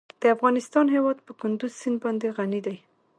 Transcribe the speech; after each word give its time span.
د 0.21 0.23
افغانستان 0.35 0.85
هیواد 0.95 1.17
په 1.25 1.31
کندز 1.41 1.71
سیند 1.81 1.97
باندې 2.03 2.27
غني 2.37 2.61
دی. 2.67 2.77